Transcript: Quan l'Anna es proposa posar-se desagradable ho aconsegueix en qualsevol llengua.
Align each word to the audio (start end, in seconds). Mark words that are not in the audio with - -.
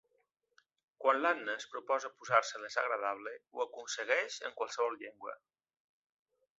Quan 1.03 1.19
l'Anna 1.25 1.53
es 1.61 1.67
proposa 1.75 2.11
posar-se 2.21 2.63
desagradable 2.65 3.37
ho 3.51 3.65
aconsegueix 3.69 4.41
en 4.49 4.59
qualsevol 4.61 5.03
llengua. 5.05 5.41